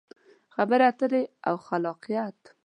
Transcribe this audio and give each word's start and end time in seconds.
خبرې 0.55 0.83
اترې 0.89 1.23
او 1.47 1.55
خلاقیت: 1.65 2.39